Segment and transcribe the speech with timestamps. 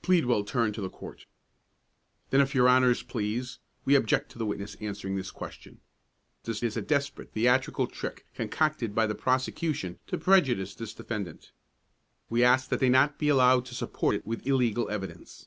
[0.00, 1.26] Pleadwell turned to the court.
[2.30, 5.82] "Then if your Honors please, we object to the witness answering this question.
[6.44, 11.52] This is a desperate theatrical trick, concocted by the prosecution to prejudice this defendant.
[12.30, 15.46] We ask that they be not allowed to support it with illegal evidence."